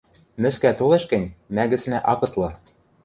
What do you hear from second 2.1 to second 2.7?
ак ытлы